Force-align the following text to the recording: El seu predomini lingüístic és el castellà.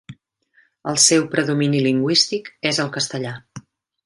El 0.91 0.97
seu 1.03 1.27
predomini 1.35 1.83
lingüístic 1.89 2.51
és 2.71 2.81
el 2.87 2.91
castellà. 2.97 3.37